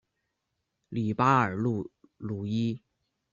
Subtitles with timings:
[0.89, 1.87] 里巴尔鲁
[2.47, 2.81] 伊。